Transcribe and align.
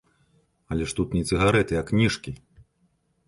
Але 0.75 0.85
ж 0.93 0.95
тут 0.99 1.13
не 1.17 1.21
цыгарэты, 1.31 1.73
а 1.81 1.83
кніжкі! 1.91 2.31